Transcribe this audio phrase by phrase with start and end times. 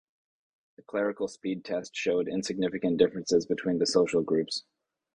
[0.77, 4.63] The clerical speed test showed insignificant differences between the social groups.